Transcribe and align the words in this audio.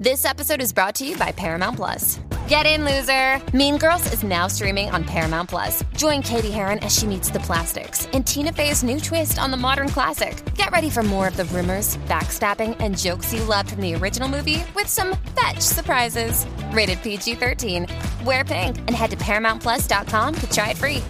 This 0.00 0.24
episode 0.24 0.62
is 0.62 0.72
brought 0.72 0.94
to 0.94 1.06
you 1.06 1.14
by 1.18 1.30
Paramount 1.30 1.76
Plus. 1.76 2.20
Get 2.48 2.64
in, 2.64 2.86
loser! 2.86 3.38
Mean 3.54 3.76
Girls 3.76 4.10
is 4.14 4.22
now 4.22 4.46
streaming 4.46 4.88
on 4.88 5.04
Paramount 5.04 5.50
Plus. 5.50 5.84
Join 5.94 6.22
Katie 6.22 6.50
Heron 6.50 6.78
as 6.78 6.98
she 6.98 7.06
meets 7.06 7.28
the 7.28 7.40
plastics 7.40 8.08
and 8.14 8.26
Tina 8.26 8.50
Fey's 8.50 8.82
new 8.82 8.98
twist 8.98 9.38
on 9.38 9.50
the 9.50 9.58
modern 9.58 9.90
classic. 9.90 10.42
Get 10.54 10.70
ready 10.70 10.88
for 10.88 11.02
more 11.02 11.28
of 11.28 11.36
the 11.36 11.44
rumors, 11.44 11.98
backstabbing, 12.08 12.78
and 12.80 12.96
jokes 12.96 13.34
you 13.34 13.44
loved 13.44 13.72
from 13.72 13.82
the 13.82 13.94
original 13.94 14.26
movie 14.26 14.64
with 14.74 14.86
some 14.86 15.18
fetch 15.38 15.60
surprises. 15.60 16.46
Rated 16.72 17.02
PG 17.02 17.34
13. 17.34 17.86
Wear 18.24 18.42
pink 18.42 18.78
and 18.78 18.92
head 18.92 19.10
to 19.10 19.18
ParamountPlus.com 19.18 20.34
to 20.34 20.50
try 20.50 20.70
it 20.70 20.78
free. 20.78 21.02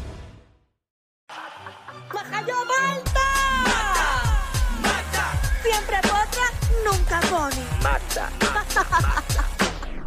Pone. 7.19 7.57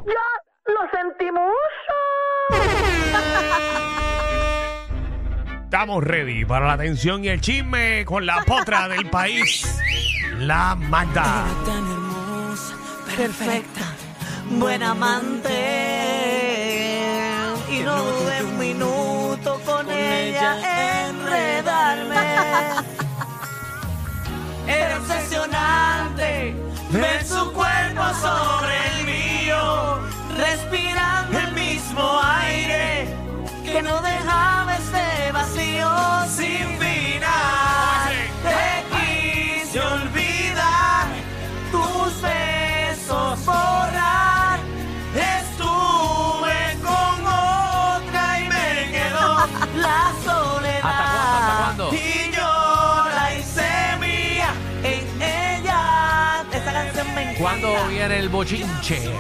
¡Ya 0.06 0.28
lo 0.68 0.82
sentimos! 0.92 1.52
Estamos 5.64 6.04
ready 6.04 6.46
para 6.46 6.68
la 6.68 6.74
atención 6.74 7.26
y 7.26 7.30
el 7.30 7.42
chisme 7.42 8.06
con 8.06 8.26
la 8.26 8.44
potra 8.44 8.88
del 8.88 9.10
país, 9.10 9.82
la 10.38 10.76
Magda. 10.76 11.46
Tan 11.66 11.92
hermosa, 11.92 12.76
perfecta, 13.18 13.82
buena 14.52 14.92
amante. 14.92 15.50
Y 17.70 17.80
no 17.80 18.04
dudé 18.04 18.44
un 18.44 18.60
minuto 18.60 19.60
con 19.66 19.90
ella 19.92 21.08
enredarme. 21.10 22.16
Era 24.68 24.98
obsesionante 25.00 25.93
ver 26.94 27.26
su 27.26 27.52
cuerpo 27.54 28.04
sobre 28.22 29.00
el 29.00 29.06
mío, 29.06 30.00
respirando 30.38 31.40
el 31.40 31.52
mismo 31.54 32.20
aire 32.22 33.08
que 33.66 33.82
no 33.82 34.00
dejaba 34.02 34.23
me 57.64 57.70
encanta. 57.70 57.80
¿Cuándo 57.80 57.88
viene 57.88 58.20
el 58.20 58.30
bochinche? 58.30 59.12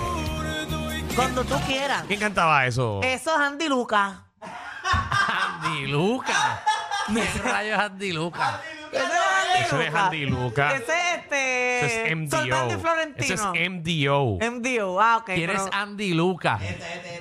Cuando 1.15 1.43
tú 1.43 1.55
quieras. 1.67 2.03
¿Quién 2.07 2.19
cantaba 2.19 2.65
eso? 2.65 2.99
Eso 3.03 3.31
es 3.31 3.37
Andy 3.37 3.67
Lucas. 3.67 4.13
Andy 4.41 5.87
Luca. 5.87 6.63
¿Qué 7.13 7.49
rayos 7.49 7.77
es 7.77 7.85
Andy 7.85 8.11
Luca? 8.13 8.61
Ese 8.91 9.03
es 9.03 9.11
Andy 9.11 9.65
Eso 9.65 9.79
es 9.81 9.87
Lucas. 9.87 10.03
Andy 10.05 10.25
Lucas. 10.25 10.73
Ese 10.75 10.83
es 10.83 11.19
este. 11.19 11.62
Eso 11.85 12.03
es 12.05 12.11
y 12.11 12.15
MDO. 12.15 12.79
Florentino. 12.79 13.33
Eso 13.35 13.53
es 13.53 13.69
MDO. 13.69 14.37
MDO. 14.51 15.01
Ah, 15.01 15.17
ok. 15.17 15.25
¿Quién 15.25 15.49
pero 15.49 15.65
es 15.65 15.69
Andy 15.73 16.13
Luca? 16.13 16.59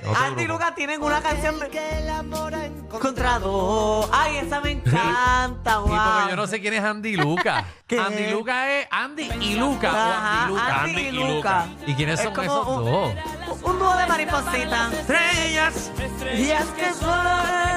Otro 0.07 0.23
Andy 0.25 0.45
grupo. 0.45 0.59
Lucas 0.61 0.75
tienen 0.75 1.03
una 1.03 1.21
canción. 1.21 1.57
Encontrado. 2.95 4.09
Ay, 4.13 4.37
esa 4.39 4.61
me 4.61 4.73
encanta, 4.73 5.81
Sí, 5.85 5.91
porque 5.91 6.31
yo 6.31 6.37
no 6.37 6.47
sé 6.47 6.61
quién 6.61 6.75
es 6.75 6.85
Andy 6.85 7.17
Luca. 7.17 7.65
¿Qué? 7.87 7.99
Andy 7.99 8.31
Luca 8.31 8.71
es 8.73 8.87
Andy 8.91 9.31
y 9.41 9.55
Luca. 9.55 9.93
o 9.93 9.97
Ajá, 9.97 10.43
Andy 10.43 10.53
Luca. 10.55 10.81
Andy, 10.83 10.91
Andy 10.91 11.03
y 11.03 11.09
y 11.09 11.13
Luca. 11.35 11.67
¿Y 11.87 11.95
quiénes 11.95 12.19
Es 12.21 12.25
son 12.25 12.35
como 12.35 12.45
esos 12.47 12.67
un- 12.69 12.85
dos? 12.85 13.13
Un 13.63 13.79
dúo 13.79 13.97
de 13.97 14.07
maripositas. 14.07 14.93
Estrellas. 14.93 15.93
Y 16.37 16.51
es 16.51 16.65
que 16.67 16.93
solo 16.95 17.13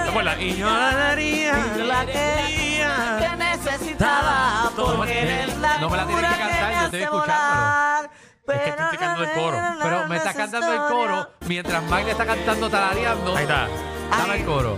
¿Te 0.04 0.10
acuerdas? 0.10 0.38
Y 0.42 0.56
yo 0.56 0.66
la 0.70 0.96
daría. 0.96 1.54
la 1.86 2.06
que, 2.06 2.12
que 2.14 3.35
necesitaba 3.66 4.72
porque 4.76 5.22
eres 5.22 5.58
la 5.58 5.78
No 5.80 5.90
me 5.90 5.98
la 5.98 6.06
tienes 6.06 6.26
que 6.26 6.38
cantar, 6.40 6.72
yo 6.74 6.86
estoy 6.86 7.02
escuchándolo. 7.02 7.20
volar. 7.22 8.10
que 8.46 8.70
estoy 8.70 8.86
explicando 8.86 9.24
el 9.24 9.32
coro. 9.32 9.58
Pero 9.82 10.08
me 10.08 10.18
está 10.18 10.34
cantando 10.34 10.74
el 10.74 10.80
coro 10.94 11.30
mientras 11.48 11.84
Magda 11.84 12.12
está 12.12 12.26
cantando 12.26 12.70
tarareando. 12.70 13.36
Ahí 13.36 13.44
está. 13.44 13.68
Dame 14.12 14.36
el 14.38 14.46
coro. 14.46 14.78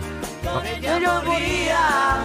Yo 0.81 1.23
moría. 1.23 2.17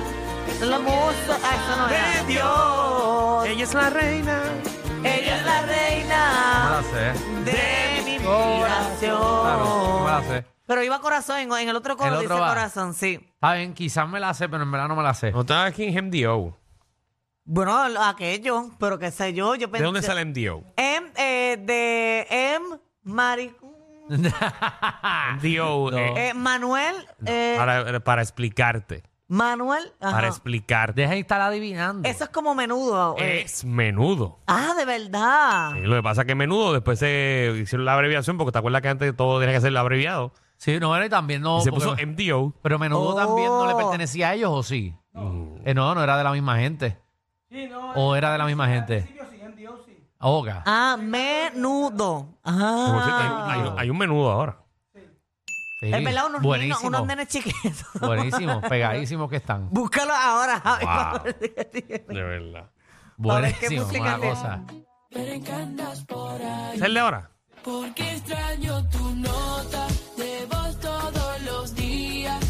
La 0.61 0.79
musa. 0.79 1.39
Ah, 1.43 1.55
eso 1.57 1.77
no 1.77 1.89
era. 1.89 2.23
De 2.23 2.33
Dios. 2.33 3.47
Ella 3.47 3.65
es 3.65 3.75
la 3.75 3.91
reina. 3.91 4.43
Ella 5.05 5.37
es 5.37 5.45
la 5.45 5.61
No 5.61 5.67
me 5.67 5.73
la 5.73 5.73
reina 5.73 6.83
sé. 6.93 7.05
de 7.45 8.03
mi 8.05 8.19
Claro, 8.19 9.99
no 9.99 10.07
la 10.07 10.23
sé. 10.23 10.52
Pero 10.73 10.83
iba 10.85 11.01
corazón, 11.03 11.39
en, 11.39 11.53
en 11.53 11.69
el 11.69 11.77
otro 11.77 11.99
coro 11.99 12.09
El 12.09 12.15
otro 12.15 12.29
dice 12.37 12.41
va. 12.41 12.49
corazón, 12.49 12.95
sí. 12.95 13.21
Está 13.35 13.53
bien, 13.53 13.75
quizás 13.75 14.09
me 14.09 14.19
la 14.21 14.33
sé, 14.33 14.49
pero 14.49 14.63
en 14.63 14.71
verdad 14.73 14.89
no 14.89 14.97
me 14.97 15.03
la 15.03 15.13
sé. 15.13 15.31
No 15.31 15.43
estaba 15.43 15.67
aquí 15.67 15.85
en 15.85 16.07
MDO. 16.07 16.57
Bueno, 17.45 17.89
lo- 17.91 18.03
aquello, 18.03 18.71
pero 18.79 18.99
qué 18.99 19.11
sé 19.11 19.35
yo, 19.35 19.55
yo 19.55 19.67
¿De 19.67 19.69
pensé... 19.69 19.85
dónde 19.85 20.01
sale 20.01 20.25
MDO? 20.25 20.65
M, 20.77 21.11
eh, 21.17 21.59
de 21.61 22.27
M, 22.31 22.79
Mari... 23.03 23.55
MDO. 24.09 25.91
No. 25.91 25.99
eh, 25.99 26.29
eh, 26.31 26.35
Manuel, 26.35 26.95
eh, 27.27 27.55
para, 27.59 28.01
para 28.01 28.23
explicarte. 28.23 29.03
Manuel, 29.29 29.93
ajá. 30.01 30.13
Para 30.13 30.29
explicarte. 30.29 31.01
Deja 31.03 31.15
de 31.15 31.21
estar 31.21 31.41
adivinando. 31.41 32.07
Eso 32.09 32.25
es 32.25 32.31
como 32.31 32.55
menudo. 32.55 33.15
eh. 33.19 33.43
Es 33.45 33.65
menudo. 33.65 34.41
Ah, 34.47 34.75
de 34.77 34.85
verdad. 34.85 35.73
Sí, 35.75 35.81
lo 35.81 35.97
que 35.97 36.03
pasa 36.03 36.23
es 36.23 36.27
que 36.27 36.35
menudo 36.35 36.73
después 36.75 36.99
se 36.99 37.53
hicieron 37.63 37.85
la 37.87 37.95
abreviación 37.95 38.37
porque 38.37 38.53
te 38.53 38.59
acuerdas 38.59 38.83
que 38.83 38.89
antes 38.89 39.17
todo 39.17 39.41
tenía 39.41 39.55
que 39.55 39.61
ser 39.63 39.77
abreviado. 39.77 40.33
Sí, 40.63 40.79
no, 40.79 40.89
bueno, 40.91 41.05
y 41.05 41.09
también 41.09 41.43
no. 41.43 41.59
y 41.59 41.63
se 41.63 41.71
porque- 41.73 41.87
puso 41.87 41.97
MDO. 42.07 42.55
pero 42.63 42.79
menudo 42.79 43.09
Oh. 43.09 43.15
también 43.17 43.49
no 43.49 43.67
le 43.67 43.75
pertenecía 43.75 44.29
a 44.29 44.35
ellos, 44.35 44.51
¿o 44.53 44.63
sí? 44.63 44.95
Eh, 45.65 45.75
no, 45.75 45.93
no 45.93 46.05
era 46.05 46.17
de 46.17 46.23
la 46.23 46.31
misma 46.31 46.57
gente. 46.59 46.99
¿O 47.97 48.15
era 48.15 48.31
de 48.31 48.39
la 48.39 48.45
misma 48.47 48.69
gente? 48.69 49.09
Oga. 50.21 50.63
Ah, 50.65 50.97
menudo. 51.01 52.29
Como 52.43 52.57
si- 53.03 53.11
Ah. 53.11 53.47
hay, 53.51 53.61
hay 53.61 53.73
hay 53.77 53.91
un 53.91 53.99
menudo 53.99 54.31
ahora. 54.31 54.59
Sí, 54.95 55.01
Es 55.93 56.05
verdad, 56.05 56.27
unos 56.27 56.41
niños, 56.43 56.43
buenísimo. 56.45 56.89
unos 56.89 57.07
nenes 57.09 57.27
chiquitos. 57.27 57.87
Buenísimo, 58.01 58.61
pegadísimos 58.69 59.29
que 59.29 59.37
están. 59.39 59.69
Búscalo 59.69 60.13
ahora, 60.15 60.61
Javi. 60.61 60.85
Wow. 60.85 61.25
De 62.15 62.23
verdad. 62.23 62.71
ver 63.17 63.55
qué 63.59 63.69
Buenísimo, 63.69 63.83
música 63.87 64.01
una 64.01 64.17
tiene. 64.17 64.31
cosa. 64.31 64.65
¿Es 66.73 66.83
el 66.83 66.95
de 66.95 67.01
ahora? 67.01 67.31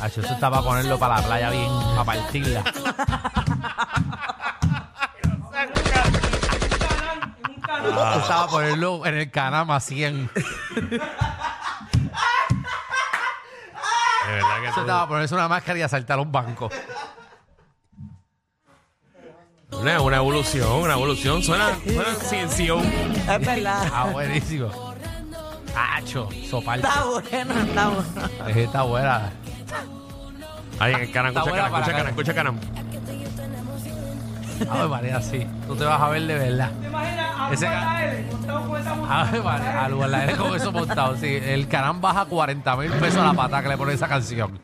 Hacho, 0.02 0.20
eso 0.20 0.34
está 0.34 0.50
para 0.50 0.62
ponerlo 0.62 0.98
para 0.98 1.20
la 1.20 1.26
playa 1.26 1.50
bien, 1.50 1.70
para 1.94 2.04
partirla. 2.04 2.64
Eso 7.78 8.18
estaba 8.18 8.26
para 8.26 8.46
ponerlo 8.48 9.06
en 9.06 9.14
el 9.14 9.30
canama 9.30 9.78
100. 9.78 10.30
Eso 10.34 10.44
De 10.80 10.98
verdad 14.32 14.60
que 14.60 14.66
estaba 14.68 14.86
para 14.86 15.06
ponerse 15.06 15.34
una 15.34 15.46
máscara 15.46 15.78
y 15.78 15.82
asaltar 15.82 16.18
a 16.18 16.22
un 16.22 16.32
banco. 16.32 16.68
una, 19.70 20.00
una 20.00 20.16
evolución, 20.16 20.68
una 20.82 20.94
evolución. 20.94 21.44
Suena, 21.44 21.78
suena 21.84 22.14
ciencia. 22.14 22.74
Es 22.74 23.46
verdad. 23.46 23.88
Ah, 23.92 24.06
buenísimo. 24.10 24.92
Hacho, 25.76 26.28
sopal. 26.50 26.80
Está 26.80 27.04
bueno, 27.04 27.54
está 27.60 27.88
bueno. 27.88 28.58
Está 28.60 28.82
buena. 28.82 29.32
Ahí 30.78 30.92
Está 30.92 31.04
escucha 31.04 31.12
canal, 31.12 31.36
escucha 31.36 31.92
canal, 31.92 32.08
escucha 32.08 32.34
canal. 32.34 32.54
Ave 34.70 34.88
María, 34.88 35.20
sí. 35.20 35.46
Tú 35.66 35.76
te 35.76 35.84
vas 35.84 36.00
a 36.00 36.08
ver 36.08 36.22
de 36.22 36.34
verdad. 36.38 36.70
Ese 37.52 37.66
ca- 37.66 37.98
Ave 39.08 39.40
María, 39.42 39.84
al 39.84 40.36
con 40.36 40.54
eso 40.56 40.72
montado. 40.72 41.16
Sí, 41.16 41.26
el 41.42 41.68
canal 41.68 41.96
baja 42.00 42.24
40 42.24 42.76
mil 42.76 42.90
pesos 42.92 43.18
a 43.20 43.26
la 43.26 43.34
pata 43.34 43.62
que 43.62 43.68
le 43.68 43.76
pone 43.76 43.92
esa 43.92 44.08
canción. 44.08 44.58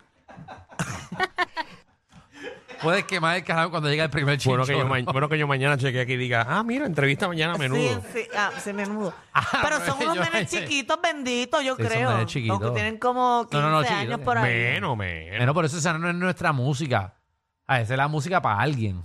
Puedes 2.83 3.05
quemar 3.05 3.37
el 3.37 3.45
canal 3.45 3.71
cuando 3.71 3.89
llega 3.89 4.05
el 4.05 4.11
primer 4.11 4.39
Bueno 4.45 4.65
que, 4.65 4.73
yo 4.73 4.79
chinchorro. 4.85 5.03
ma- 5.05 5.13
bueno 5.13 5.29
que 5.29 5.39
yo 5.39 5.47
mañana 5.47 5.77
chequee 5.77 6.01
aquí 6.03 6.13
y 6.13 6.17
diga, 6.17 6.47
ah, 6.49 6.63
mira, 6.63 6.87
entrevista 6.87 7.27
mañana 7.27 7.55
a 7.55 7.59
menudo. 7.59 7.81
Sí, 8.13 8.21
sí, 8.23 8.29
ah, 8.37 8.51
sí, 8.63 8.73
menudo. 8.73 9.13
Ah, 9.35 9.61
Pero 9.63 9.77
son 9.85 9.99
pero 9.99 10.13
unos 10.13 10.27
yo- 10.27 10.33
nenes 10.33 10.51
chiquitos 10.51 10.99
benditos, 11.03 11.65
yo 11.65 11.77
Sí, 11.77 11.83
son 11.83 11.91
creo. 11.93 12.11
nenes 12.13 12.27
chiquitos. 12.27 12.61
Aunque 12.61 12.75
tienen 12.81 12.99
como 12.99 13.47
15 13.51 13.57
No, 13.57 13.71
no, 13.71 13.83
no, 13.83 13.89
años 13.89 14.21
por 14.21 14.39
ahí. 14.39 14.53
Menos, 14.53 14.97
menos. 14.97 15.37
Bueno, 15.39 15.55
por 15.55 15.65
eso 15.65 15.79
esa 15.79 15.97
no 15.99 16.09
es 16.09 16.15
nuestra 16.15 16.53
música. 16.53 17.15
A 17.67 17.81
esa 17.81 17.95
es 17.95 17.99
la 17.99 18.09
música 18.09 18.41
para 18.43 18.61
alguien. 18.61 19.03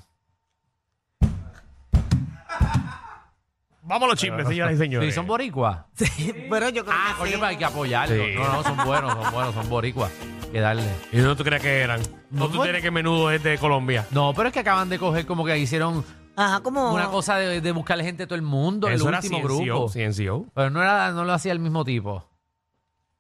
Vamos 3.85 4.03
a 4.07 4.11
los 4.11 4.19
chismes, 4.19 4.47
señoras 4.47 4.75
y 4.75 4.77
señores. 4.77 5.09
Sí, 5.09 5.13
son 5.15 5.27
boricuas. 5.27 5.79
Sí, 5.95 6.33
pero 6.49 6.69
yo 6.69 6.85
creo 6.85 6.95
Ah, 6.97 7.09
que 7.11 7.17
coño, 7.19 7.31
sí. 7.31 7.35
pero 7.37 7.45
hay 7.47 7.57
que 7.57 7.65
apoyarlos. 7.65 8.17
Sí. 8.27 8.33
No, 8.35 8.53
no, 8.53 8.63
son 8.63 8.77
buenos, 8.85 9.13
son 9.13 9.33
buenos, 9.33 9.53
son 9.53 9.69
boricuas. 9.69 10.11
Que 10.53 10.59
darle. 10.61 10.83
¿Y 11.11 11.17
no 11.17 11.35
tú 11.35 11.43
crees 11.43 11.61
que 11.61 11.81
eran? 11.81 11.99
¿No 12.29 12.45
No, 12.45 12.49
tú 12.49 12.61
tienes 12.61 12.81
que 12.81 12.91
menudo 12.91 13.31
es 13.31 13.41
de 13.43 13.57
Colombia? 13.57 14.05
No, 14.11 14.33
pero 14.35 14.47
es 14.49 14.53
que 14.53 14.59
acaban 14.59 14.87
de 14.87 14.99
coger 14.99 15.25
como 15.25 15.43
que 15.43 15.57
hicieron 15.57 16.05
Ajá, 16.35 16.61
como. 16.61 16.93
Una 16.93 17.07
cosa 17.07 17.37
de, 17.37 17.59
de 17.59 17.71
buscarle 17.71 18.03
gente 18.03 18.23
a 18.23 18.27
todo 18.27 18.35
el 18.35 18.41
mundo, 18.43 18.87
Eso 18.87 19.03
el 19.05 19.09
era 19.09 19.17
último 19.17 19.39
CNCO, 19.39 19.47
grupo. 19.63 19.89
CNCO. 19.91 20.45
Pero 20.53 20.69
no, 20.69 20.81
era, 20.81 21.11
no 21.11 21.25
lo 21.25 21.33
hacía 21.33 21.51
el 21.51 21.59
mismo 21.59 21.83
tipo. 21.83 22.23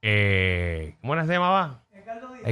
Eh, 0.01 0.95
¿Cómo 1.01 1.13
era 1.13 1.25
se 1.25 1.33
llamaba? 1.33 1.81
El 1.93 2.03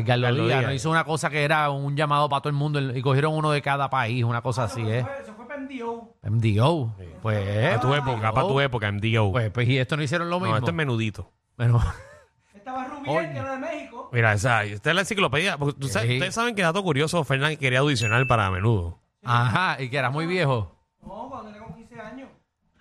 Carlos 0.05 0.27
Carlos 0.29 0.45
Díaz, 0.47 0.59
Díaz. 0.59 0.63
no 0.69 0.73
hizo 0.73 0.89
una 0.89 1.03
cosa 1.03 1.29
que 1.29 1.43
era 1.43 1.69
un 1.69 1.95
llamado 1.97 2.29
para 2.29 2.41
todo 2.41 2.49
el 2.49 2.55
mundo 2.55 2.79
y 2.79 3.01
cogieron 3.01 3.33
uno 3.35 3.51
de 3.51 3.61
cada 3.61 3.89
país, 3.89 4.23
una 4.23 4.41
cosa 4.41 4.63
así, 4.63 4.81
¿eh? 4.81 5.05
Eso 5.21 5.33
fue 5.35 5.45
pendió. 5.47 6.13
MDO. 6.23 6.95
Pues, 7.21 7.67
Para 7.67 7.79
tu 7.81 7.93
época, 7.93 8.31
para 8.31 8.47
tu 8.47 8.53
MDO. 8.53 8.61
época, 8.61 8.91
MDO. 8.91 9.31
Pues, 9.31 9.51
pues, 9.51 9.67
y 9.67 9.77
esto 9.77 9.97
no 9.97 10.03
hicieron 10.03 10.29
lo 10.29 10.39
mismo. 10.39 10.51
no, 10.53 10.57
esto 10.57 10.69
es 10.71 10.75
menudito. 10.75 11.29
Bueno, 11.57 11.81
Estaba 12.71 12.85
Rubiel, 12.87 13.31
que 13.33 13.37
era 13.39 13.51
de 13.51 13.57
México. 13.59 14.09
Mira, 14.11 14.33
esa, 14.33 14.63
esta 14.63 14.89
es 14.89 14.95
la 14.95 15.01
enciclopedia. 15.01 15.57
porque 15.57 15.79
tú 15.79 15.87
sabes- 15.87 16.07
Sí. 16.09 16.13
Ustedes 16.15 16.35
saben 16.35 16.55
que 16.55 16.61
dato 16.61 16.81
curioso, 16.83 17.23
Fernández 17.23 17.59
quería 17.59 17.79
audicionar 17.79 18.25
para 18.27 18.49
menudo. 18.51 18.99
ajá, 19.23 19.81
y 19.81 19.89
que 19.89 19.97
era 19.97 20.09
muy 20.09 20.25
viejo. 20.25 20.75
No, 21.01 21.27
cuando 21.29 21.49
tenía 21.51 21.61
como 21.63 21.75
15 21.75 21.99
años. 22.01 22.29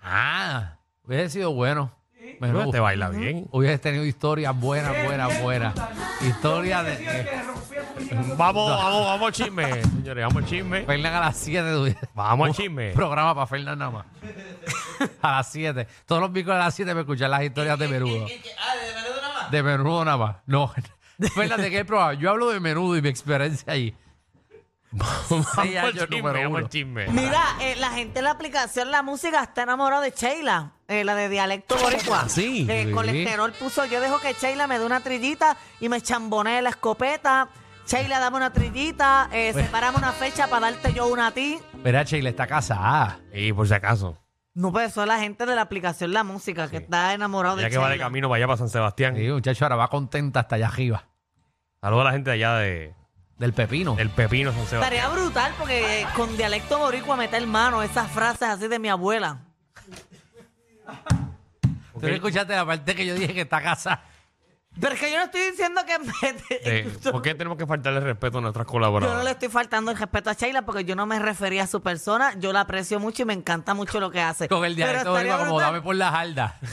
Ah, 0.01 0.77
hubiese 1.03 1.29
sido 1.29 1.53
bueno. 1.53 1.91
Pero 2.39 2.53
Menú. 2.59 2.71
te 2.71 2.79
baila 2.79 3.09
bien. 3.09 3.47
Hubiese 3.51 3.77
tenido 3.77 4.03
historias 4.03 4.59
buenas, 4.59 4.91
buenas, 5.05 5.41
buenas. 5.43 5.75
De... 5.75 5.81
Que 6.19 6.33
rompía 6.41 6.83
tu 6.83 7.99
billete. 7.99 8.35
Vamos, 8.35 8.69
vamos, 8.71 9.05
vamos 9.05 9.27
al 9.27 9.31
chisme, 9.33 9.81
señores, 9.83 10.25
vamos 10.25 10.43
al 10.43 10.49
chisme. 10.49 10.81
Fernan 10.85 11.13
a 11.13 11.19
las 11.19 11.37
7. 11.37 11.97
Vamos 12.15 12.47
al 12.49 12.55
chisme. 12.55 12.91
Programa 12.93 13.35
para 13.35 13.45
Fernan 13.47 13.77
nada 13.77 13.91
más. 13.91 14.05
a 15.21 15.31
las 15.33 15.51
7. 15.51 15.87
Todos 16.07 16.21
los 16.21 16.31
miércoles 16.31 16.59
a 16.61 16.65
las 16.65 16.73
7 16.75 16.95
me 16.95 17.01
escuchan 17.01 17.29
las 17.29 17.43
historias 17.43 17.77
de 17.77 17.87
menudo. 17.89 18.25
Ah, 19.51 19.55
de 19.57 19.63
menudo 19.63 20.05
nada 20.05 20.17
más. 20.17 20.35
No. 20.45 20.71
Fernan, 21.35 21.61
¿de 21.61 21.69
qué 21.69 21.85
programa? 21.85 22.13
Yo 22.15 22.29
hablo 22.31 22.49
de 22.49 22.59
menudo 22.59 22.97
y 22.97 23.01
mi 23.01 23.09
experiencia 23.09 23.71
ahí. 23.73 23.95
Vamos 24.91 25.47
Seis 25.55 25.77
al 25.77 25.85
años 25.85 25.93
chisme, 26.03 26.17
número 26.17 26.39
vamos 26.39 26.49
uno. 26.49 26.57
al 26.57 26.69
chisme. 26.69 27.07
Mira, 27.07 27.41
eh, 27.61 27.75
la 27.77 27.91
gente 27.91 28.19
en 28.19 28.25
la 28.25 28.31
aplicación 28.31 28.91
La 28.91 29.01
Música 29.03 29.41
está 29.41 29.63
enamorada 29.63 30.01
de 30.01 30.11
Sheila, 30.11 30.73
eh, 30.89 31.05
la 31.05 31.15
de 31.15 31.29
dialecto 31.29 31.77
boricua. 31.77 32.27
sí? 32.27 32.67
Eh, 32.69 32.85
Sí. 32.87 32.91
Colesterol 32.91 33.53
puso, 33.53 33.85
yo 33.85 34.01
dejo 34.01 34.19
que 34.19 34.33
Sheila 34.33 34.67
me 34.67 34.79
dé 34.79 34.85
una 34.85 34.99
trillita 34.99 35.55
y 35.79 35.87
me 35.87 36.01
chambonee 36.01 36.61
la 36.61 36.71
escopeta. 36.71 37.47
Sheila, 37.87 38.19
dame 38.19 38.35
una 38.37 38.51
trillita, 38.51 39.29
eh, 39.31 39.53
separame 39.53 39.97
una 39.97 40.11
fecha 40.11 40.47
para 40.47 40.71
darte 40.71 40.91
yo 40.93 41.07
una 41.07 41.27
a 41.27 41.31
ti. 41.31 41.57
Mira, 41.83 42.03
Sheila 42.03 42.29
está 42.29 42.45
casada. 42.45 43.19
Y 43.33 43.53
por 43.53 43.67
si 43.69 43.73
acaso, 43.73 44.17
No, 44.53 44.71
pues 44.71 44.91
eso 44.91 45.01
es 45.01 45.07
la 45.07 45.19
gente 45.19 45.45
de 45.45 45.55
la 45.55 45.61
aplicación 45.61 46.11
La 46.11 46.23
Música 46.23 46.69
que 46.69 46.77
está 46.77 47.13
enamorado 47.13 47.55
de 47.55 47.63
ya 47.63 47.69
que 47.69 47.77
va 47.77 47.85
de 47.87 47.93
Sheila. 47.95 48.05
camino, 48.05 48.27
vaya 48.29 48.47
para 48.47 48.57
San 48.57 48.69
Sebastián. 48.69 49.15
Sí, 49.15 49.27
muchacho, 49.29 49.63
ahora 49.65 49.77
va 49.77 49.87
contenta 49.87 50.41
hasta 50.41 50.55
allá 50.55 50.67
arriba. 50.67 51.07
Saludos 51.81 52.01
a 52.01 52.05
la 52.05 52.11
gente 52.11 52.29
de 52.31 52.33
allá 52.35 52.55
de, 52.55 52.93
Del 53.37 53.53
pepino. 53.53 53.95
del 53.95 54.09
Pepino 54.09 54.51
San 54.51 54.65
Sebastián. 54.67 54.83
Estaría 54.83 55.07
brutal 55.09 55.53
porque 55.57 56.05
con 56.15 56.35
dialecto 56.35 56.77
boricua 56.79 57.15
meter 57.15 57.47
mano 57.47 57.81
esas 57.81 58.11
frases 58.11 58.49
así 58.49 58.67
de 58.67 58.77
mi 58.77 58.89
abuela. 58.89 59.39
Tú 61.93 62.07
no 62.07 62.13
escuchaste 62.13 62.53
la 62.55 62.65
parte 62.65 62.95
que 62.95 63.05
yo 63.05 63.13
dije 63.15 63.33
que 63.33 63.41
está 63.41 63.61
casada. 63.61 64.03
Pero 64.79 64.93
es 64.93 64.99
que 65.01 65.11
yo 65.11 65.17
no 65.17 65.23
estoy 65.25 65.41
diciendo 65.51 65.81
que 65.85 65.97
Eh, 66.63 66.97
¿Por 67.11 67.21
qué 67.21 67.35
tenemos 67.35 67.57
que 67.57 67.67
faltarle 67.67 67.99
respeto 67.99 68.37
a 68.37 68.41
nuestras 68.41 68.65
Yo 68.65 68.69
no 68.69 68.71
colaboradoras? 68.71 69.23
le 69.25 69.31
estoy 69.31 69.49
faltando 69.49 69.91
el 69.91 69.97
respeto 69.97 70.29
a 70.29 70.33
Sheila 70.33 70.61
porque 70.61 70.85
yo 70.85 70.95
no 70.95 71.05
me 71.05 71.19
refería 71.19 71.63
a 71.63 71.67
su 71.67 71.81
persona. 71.81 72.33
Yo 72.37 72.53
la 72.53 72.61
aprecio 72.61 72.99
mucho 72.99 73.23
y 73.23 73.25
me 73.25 73.33
encanta 73.33 73.73
mucho 73.73 73.99
lo 73.99 74.11
que 74.11 74.21
hace. 74.21 74.47
Con 74.47 74.63
el 74.63 74.75
dialecto 74.75 75.11
boricua 75.11 75.45
como 75.45 75.59
dame 75.59 75.81
por 75.81 75.95
la 75.95 76.11
jarda. 76.11 76.57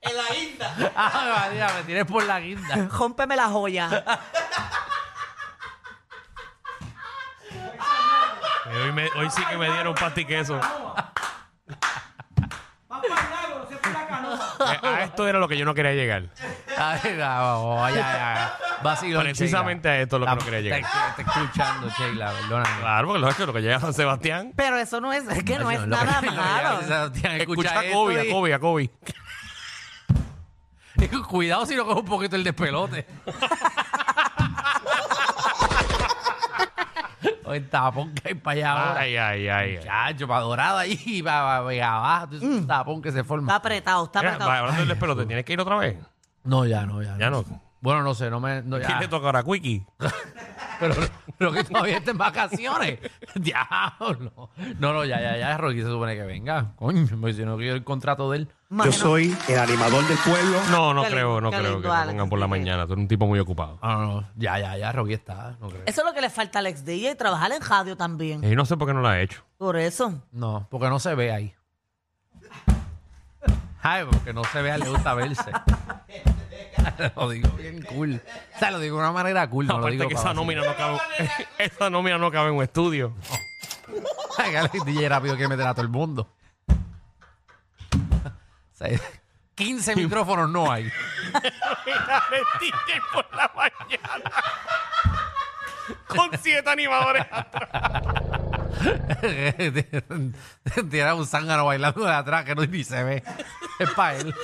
En 0.00 0.16
la 0.16 0.34
guinda. 0.34 0.74
Ah, 0.96 1.44
María, 1.46 1.68
me 1.76 1.82
tienes 1.84 2.04
por 2.04 2.24
la 2.24 2.38
guinda. 2.40 2.88
Rómpeme 2.92 3.34
la 3.36 3.48
joya. 3.48 4.04
Hoy, 8.84 8.92
me- 8.92 9.10
hoy 9.16 9.30
sí 9.30 9.42
que 9.48 9.56
me 9.56 9.70
dieron 9.70 9.94
canoa. 14.08 14.56
Eh, 14.72 14.78
a 14.86 15.04
esto 15.04 15.26
era 15.26 15.38
lo 15.38 15.48
que 15.48 15.56
yo 15.56 15.64
no 15.64 15.74
quería 15.74 15.92
llegar. 15.92 16.28
Ay, 16.76 17.00
no, 17.16 17.24
vamos, 17.24 17.90
ya, 17.94 17.96
ya. 17.96 18.58
Vacilón, 18.82 19.22
Precisamente 19.22 19.88
Sheila. 19.88 20.00
a 20.00 20.02
esto 20.02 20.16
es 20.16 20.20
lo 20.20 20.26
que 20.26 20.30
La- 20.30 20.36
no 20.36 20.44
quería 20.44 20.60
llegar. 20.60 20.80
Te, 20.82 21.22
te 21.22 21.28
estoy 21.28 21.42
escuchando, 21.44 21.88
Sheila, 21.98 22.32
perdóname. 22.32 22.80
Claro, 22.80 23.06
porque 23.08 23.20
lo 23.20 23.30
hecho, 23.30 23.46
lo 23.46 23.52
que 23.52 23.60
llega 23.62 23.76
a 23.76 23.80
San 23.80 23.94
Sebastián. 23.94 24.52
Pero 24.56 24.76
eso 24.76 25.00
no 25.00 25.12
es, 25.12 25.24
es 25.28 25.44
que 25.44 25.58
no 25.58 25.70
es 25.70 25.78
lo 25.80 25.84
que- 25.84 25.90
nada 25.90 26.20
lo 26.20 26.30
que 26.30 26.36
malo. 26.36 26.82
Sebastián 26.82 27.40
Escucha 27.40 27.78
a 27.80 27.84
esto 27.84 27.96
Kobe, 27.96 28.20
a 28.20 28.24
y- 28.24 28.30
Kobe, 28.30 28.54
a 28.54 28.58
Kobe. 28.58 28.90
Cuidado 31.28 31.66
si 31.66 31.74
no 31.76 31.84
coge 31.84 32.00
un 32.00 32.06
poquito 32.06 32.36
el 32.36 32.44
despelote. 32.44 33.06
O 37.44 37.52
el 37.54 37.68
tapón 37.68 38.12
que 38.14 38.28
hay 38.28 38.34
para 38.34 38.52
allá 38.56 38.72
ahora. 38.88 39.00
Ay, 39.00 39.16
ay, 39.16 39.48
ay. 39.48 39.76
ay. 39.76 39.84
Chacho, 39.84 40.26
para 40.28 40.40
dorado 40.40 40.78
ahí 40.78 40.98
y 41.06 41.22
para, 41.22 41.62
para 41.64 41.92
abajo. 41.94 42.28
tú- 42.28 42.44
Un 42.46 42.66
tapón 42.66 43.02
que 43.02 43.10
se 43.12 43.18
Está 43.20 43.28
forma. 43.28 43.54
apretado, 43.54 44.04
está 44.04 44.20
Mira, 44.20 44.30
apretado. 44.32 44.50
va, 44.50 44.58
hablando 44.58 44.80
del 44.80 44.88
despelote, 44.88 45.26
¿tienes 45.26 45.44
que 45.44 45.52
ir 45.52 45.60
otra 45.60 45.76
vez? 45.76 45.96
No, 46.44 46.66
ya 46.66 46.84
no, 46.86 47.02
ya, 47.02 47.16
Ya 47.18 47.30
no. 47.30 47.44
Bueno, 47.80 48.02
no 48.02 48.14
sé, 48.14 48.30
no 48.30 48.40
me. 48.40 48.62
No, 48.62 48.78
ya. 48.78 48.86
¿Quién 48.86 49.00
le 49.00 49.08
toca 49.08 49.26
ahora? 49.26 49.42
Quickie. 49.42 49.84
Pero, 50.88 51.08
pero 51.38 51.52
que 51.52 51.64
todavía 51.64 51.98
está 51.98 52.10
en 52.10 52.18
vacaciones. 52.18 52.98
Diablo. 53.34 54.50
No, 54.78 54.92
no, 54.92 55.04
ya, 55.04 55.20
ya, 55.20 55.36
ya. 55.36 55.56
Rocky 55.56 55.80
se 55.80 55.86
supone 55.86 56.14
que 56.14 56.22
venga. 56.22 56.72
Coño, 56.76 57.06
porque 57.20 57.34
si 57.34 57.44
no 57.44 57.56
quiero 57.56 57.74
el 57.74 57.84
contrato 57.84 58.30
de 58.30 58.38
él. 58.38 58.48
Yo 58.70 58.92
soy 58.92 59.36
el 59.48 59.58
animador 59.58 60.06
del 60.06 60.18
pueblo. 60.18 60.58
No, 60.70 60.92
no 60.92 61.04
Qué 61.04 61.10
creo, 61.10 61.40
no 61.40 61.50
creo 61.50 61.80
que 61.80 61.86
lo 61.86 61.92
Alex, 61.92 62.12
pongan 62.12 62.28
por 62.28 62.38
la 62.38 62.48
mañana. 62.48 62.86
Tú 62.86 62.94
eres 62.94 63.02
un 63.02 63.08
tipo 63.08 63.26
muy 63.26 63.38
ocupado. 63.38 63.78
Ah, 63.80 63.94
no, 63.94 64.20
no. 64.20 64.28
Ya, 64.36 64.58
ya, 64.58 64.76
ya. 64.76 64.92
Rocky 64.92 65.14
está. 65.14 65.56
No 65.60 65.68
creo. 65.68 65.82
Eso 65.86 66.00
es 66.00 66.06
lo 66.06 66.12
que 66.12 66.20
le 66.20 66.30
falta 66.30 66.58
a 66.58 66.60
Alex 66.60 66.84
DJ 66.84 67.12
y 67.12 67.14
trabajar 67.14 67.52
en 67.52 67.62
radio 67.62 67.96
también. 67.96 68.42
Y 68.44 68.56
no 68.56 68.66
sé 68.66 68.76
por 68.76 68.88
qué 68.88 68.94
no 68.94 69.00
lo 69.00 69.08
ha 69.08 69.20
hecho. 69.20 69.42
Por 69.58 69.76
eso. 69.76 70.22
No, 70.32 70.66
porque 70.70 70.88
no 70.88 70.98
se 70.98 71.14
ve 71.14 71.32
ahí. 71.32 71.54
Ay, 73.86 74.04
porque 74.10 74.32
no 74.32 74.42
se 74.44 74.62
ve, 74.62 74.72
a 74.72 74.76
él 74.76 74.80
le 74.80 74.88
gusta 74.88 75.12
verse. 75.14 75.52
lo 77.16 77.28
digo 77.30 77.48
bien 77.50 77.82
cool. 77.82 78.20
O 78.54 78.58
sea, 78.58 78.70
lo 78.70 78.78
digo 78.78 78.96
de 78.96 79.02
una 79.02 79.12
manera 79.12 79.48
cool. 79.48 79.66
No 79.66 79.74
lo 79.74 79.78
Aparte 79.80 79.96
digo 79.96 80.08
que 80.08 80.14
para 80.14 80.30
esa 80.30 80.34
vacilar. 80.34 80.36
nómina 80.36 80.64
no 80.64 80.76
cabe, 80.76 80.98
esa 81.58 81.90
nómina 81.90 82.18
no 82.18 82.30
cabe 82.30 82.50
en 82.50 82.56
un 82.56 82.62
estudio. 82.62 83.14
DJ 84.84 85.08
rápido 85.08 85.36
que 85.36 85.48
meter 85.48 85.66
a 85.66 85.74
todo 85.74 85.82
el 85.82 85.88
mundo. 85.88 86.28
O 87.92 88.76
sea, 88.76 88.88
15 89.54 89.96
micrófonos 89.96 90.50
no 90.50 90.70
hay. 90.70 90.84
DJ 90.84 93.00
por 93.12 93.26
la 93.34 93.50
mañana. 93.54 94.30
Con 96.08 96.30
siete 96.40 96.68
animadores. 96.68 97.24
Tiene 100.90 101.12
un 101.12 101.26
zángano 101.26 101.66
bailando 101.66 102.04
de 102.04 102.12
atrás 102.12 102.44
que 102.44 102.54
no 102.54 102.64
ni 102.66 102.84
se 102.84 103.02
ve. 103.04 103.22
Es 103.78 103.90
para 103.90 104.16
él. 104.16 104.34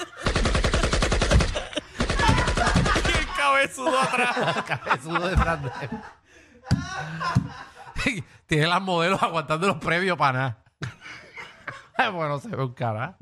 y 3.07 3.19
el 3.19 3.27
cabezudo 3.67 4.01
atrás. 4.01 4.65
Cabezudo 4.65 5.29
detrás 5.29 5.63
de 5.63 5.71
él. 5.83 5.91
Tiene 8.47 8.67
las 8.67 8.83
modelos 8.83 9.23
aguantando 9.23 9.67
los 9.67 9.77
previos 9.77 10.17
para 10.17 10.39
nada. 10.39 10.59
Bueno, 12.15 12.39
se 12.39 12.49
ve 12.49 12.65
un 12.65 12.73
cara. 12.73 13.19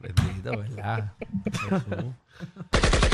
Bendito, 0.00 0.50
¿verdad? 0.50 1.14
Jesús. 1.50 2.14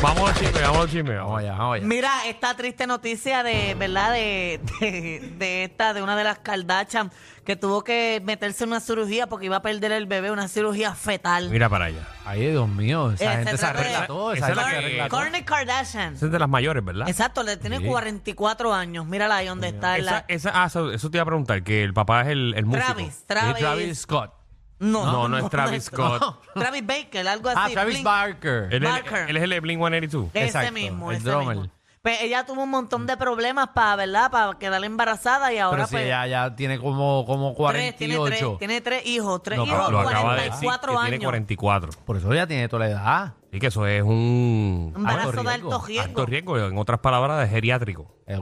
Vamos 0.06 0.30
al 0.30 0.36
chisme, 0.36 0.60
vamos 0.62 0.80
al 0.82 0.88
chisme. 0.90 1.16
Vamos 1.16 1.38
allá, 1.40 1.52
vamos 1.56 1.76
allá. 1.76 1.86
Mira, 1.86 2.26
esta 2.26 2.54
triste 2.56 2.86
noticia 2.86 3.42
de, 3.42 3.75
¿verdad? 3.75 4.12
De, 4.12 4.60
de, 4.80 5.32
de 5.36 5.64
esta, 5.64 5.94
de 5.94 6.02
una 6.02 6.14
de 6.16 6.22
las 6.25 6.38
Kardashian 6.38 7.10
que 7.44 7.56
tuvo 7.56 7.82
que 7.84 8.20
meterse 8.25 8.64
en 8.64 8.70
una 8.70 8.80
cirugía 8.80 9.26
porque 9.28 9.46
iba 9.46 9.56
a 9.56 9.62
perder 9.62 9.92
el 9.92 10.06
bebé, 10.06 10.30
una 10.30 10.46
cirugía 10.48 10.94
fetal. 10.94 11.50
Mira 11.50 11.68
para 11.68 11.86
allá. 11.86 12.06
Ay, 12.25 12.50
Dios 12.50 12.68
mío, 12.68 13.12
esa 13.12 13.25
Eh, 13.34 13.36
gente 13.38 13.50
se 13.52 13.56
se 13.58 13.66
arregla 13.66 14.00
de- 14.02 14.06
todo. 14.06 14.32
esa 14.32 14.44
Esa 14.46 14.50
es 14.50 14.56
la 14.56 14.70
que- 14.70 14.76
arregla 14.76 15.08
todo. 15.08 15.18
Kourtney 15.20 15.42
Kardashian. 15.42 16.14
Esa 16.14 16.26
es 16.26 16.32
de 16.32 16.38
las 16.38 16.48
mayores, 16.48 16.84
¿verdad? 16.84 17.08
Exacto, 17.08 17.42
le 17.42 17.56
tiene 17.56 17.78
Sí. 17.78 17.84
44 17.86 18.72
años. 18.75 19.06
Mírala 19.06 19.36
ahí 19.36 19.46
donde 19.46 19.68
está 19.68 19.96
Esa, 19.98 20.10
la... 20.10 20.25
esa- 20.28 20.52
ah, 20.54 20.66
eso, 20.66 20.90
eso 20.92 21.10
te 21.10 21.18
iba 21.18 21.22
a 21.22 21.26
preguntar, 21.26 21.62
que 21.62 21.82
el 21.82 21.92
papá 21.94 22.22
es 22.22 22.28
el, 22.28 22.54
el 22.56 22.64
músico. 22.64 22.84
Travis, 22.86 23.25
Travis. 23.26 23.58
Travis 23.58 23.98
Scott. 24.00 24.32
No, 24.78 25.04
No, 25.11 25.28
no 25.28 25.38
es 25.45 25.49
Travis 25.50 25.85
Scott. 25.85 26.40
Travis 26.54 26.87
Baker, 26.87 27.26
algo 27.28 27.49
así. 27.49 27.59
Ah, 27.62 27.68
Travis 27.73 27.97
Blink- 27.99 28.04
Barker. 28.04 28.68
Él 28.71 28.85
es, 28.85 28.90
Marker. 28.90 29.30
él 29.30 29.37
es 29.37 29.42
el 29.42 29.50
de 29.50 29.61
Blink 29.61 29.78
182. 29.78 30.30
Ese 30.35 30.45
Exacto, 30.47 30.73
mismo, 30.73 31.11
el 31.11 31.16
ese 31.18 31.28
drummer. 31.30 31.56
mismo. 31.56 31.73
Pues 32.02 32.23
ella 32.23 32.47
tuvo 32.47 32.62
un 32.62 32.71
montón 32.71 33.04
de 33.09 33.16
problemas 33.16 33.71
para, 33.75 33.97
¿verdad? 33.97 34.30
Para 34.30 34.56
quedarle 34.61 34.87
embarazada 34.87 35.52
y 35.52 35.59
ahora 35.59 35.76
Pero 35.78 35.87
si 35.88 35.95
pues... 35.97 36.04
ella 36.04 36.25
ya 36.28 36.54
tiene 36.54 36.78
como, 36.78 37.25
como 37.26 37.52
tres, 37.73 37.97
tiene 37.97 38.16
48. 38.16 38.47
tres, 38.47 38.59
tiene 38.61 38.80
tres 38.80 39.06
hijos, 39.06 39.42
tres 39.42 39.59
No, 39.59 39.66
hijos, 39.66 39.90
Lo 39.90 39.99
acaba 40.00 40.37
de 40.37 40.42
decir, 40.42 40.68
44 40.68 40.92
que 40.92 40.99
años. 40.99 41.09
tiene 41.09 41.25
44. 41.25 41.90
Por 42.04 42.16
eso 42.18 42.33
ya 42.33 42.47
tiene 42.47 42.68
toda 42.68 42.87
la 42.87 42.90
edad. 42.92 43.35
Y 43.50 43.59
que 43.59 43.66
eso 43.68 43.85
es 43.88 44.04
un 44.04 44.92
Embarazo 44.95 45.30
Alto 45.30 45.42
de 45.42 45.50
alto 45.54 45.83
riesgo. 45.85 46.04
alto 46.09 46.26
riesgo, 46.26 46.59
en 46.59 46.78
otras 46.78 47.00
palabras, 47.00 47.40
de 47.40 47.49
geriátrico. 47.49 48.14
Eh, 48.28 48.37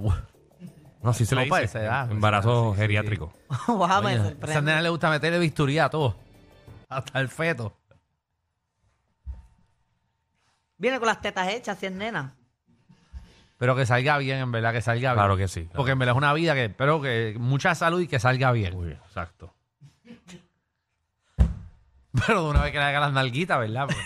No, 1.02 1.10
así 1.10 1.24
se 1.24 1.34
No, 1.34 1.40
le 1.42 1.46
para 1.48 1.62
dice. 1.62 1.78
esa 1.78 1.86
edad. 1.86 2.10
Embarazo 2.10 2.70
Sí, 2.72 2.74
sí, 2.76 2.80
geriátrico. 2.82 3.32
Wow, 3.68 3.78
me 3.78 3.86
Coño, 3.86 4.08
esa 4.08 4.24
sorprende. 4.24 4.62
nena 4.62 4.82
le 4.82 4.88
gusta 4.90 5.08
meterle 5.08 5.38
bisturí 5.38 5.78
a 5.78 5.88
todo. 5.88 6.16
Hasta 6.94 7.20
el 7.20 7.28
feto. 7.28 7.76
Viene 10.78 10.98
con 10.98 11.06
las 11.06 11.20
tetas 11.20 11.48
hechas, 11.48 11.78
si 11.78 11.86
es 11.86 11.92
nena. 11.92 12.34
Pero 13.58 13.76
que 13.76 13.86
salga 13.86 14.18
bien, 14.18 14.38
en 14.38 14.52
verdad, 14.52 14.72
que 14.72 14.82
salga 14.82 15.12
bien. 15.12 15.14
Claro 15.14 15.36
que 15.36 15.48
sí, 15.48 15.62
claro. 15.62 15.76
Porque 15.76 15.92
en 15.92 15.98
verdad 15.98 16.14
es 16.14 16.18
una 16.18 16.32
vida 16.32 16.54
que 16.54 16.66
espero 16.66 17.00
que 17.00 17.36
mucha 17.38 17.74
salud 17.74 18.00
y 18.00 18.08
que 18.08 18.18
salga 18.18 18.52
bien. 18.52 18.74
Muy 18.74 18.86
bien, 18.86 19.00
exacto. 19.06 19.54
Pero 22.26 22.44
de 22.44 22.50
una 22.50 22.62
vez 22.62 22.72
que 22.72 22.78
le 22.78 22.84
haga 22.84 23.00
las 23.00 23.12
nalguitas, 23.12 23.58
¿verdad? 23.58 23.86
Pues. 23.86 23.98